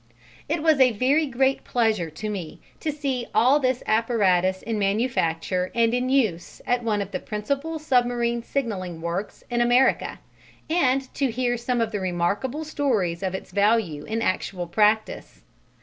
[0.49, 5.71] It was a very great pleasure to me to see all this apparatus in manufacture
[5.75, 10.19] and in use at one of the principal submarine signalling works in America
[10.67, 15.43] and to hear some of the remarkable stories of its value in actual practice.